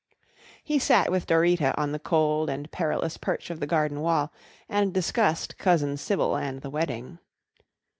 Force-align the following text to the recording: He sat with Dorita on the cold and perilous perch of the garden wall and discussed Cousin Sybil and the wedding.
He 0.63 0.79
sat 0.79 1.11
with 1.11 1.27
Dorita 1.27 1.75
on 1.79 1.91
the 1.91 1.99
cold 1.99 2.49
and 2.49 2.71
perilous 2.71 3.17
perch 3.17 3.51
of 3.51 3.59
the 3.59 3.67
garden 3.67 3.99
wall 4.01 4.33
and 4.67 4.91
discussed 4.91 5.59
Cousin 5.59 5.95
Sybil 5.95 6.35
and 6.35 6.61
the 6.63 6.71
wedding. 6.71 7.19